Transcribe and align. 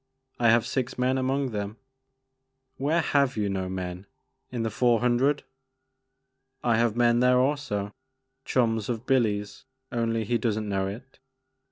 I 0.39 0.49
have 0.49 0.65
six 0.65 0.97
men 0.97 1.19
among 1.19 1.51
them." 1.51 1.77
"Where 2.77 3.01
have 3.01 3.37
you 3.37 3.49
no 3.49 3.69
men? 3.69 4.07
In 4.49 4.63
the 4.63 4.71
Four 4.71 4.99
Hundred?"" 5.01 5.43
I 6.71 6.77
have 6.77 6.95
men 6.95 7.19
there 7.19 7.37
also,— 7.37 7.93
chums 8.43 8.89
of 8.89 9.05
Billy's 9.05 9.63
only 9.91 10.23
he 10.23 10.39
does 10.39 10.57
n't 10.59 10.65
know 10.65 10.87
it. 10.87 11.19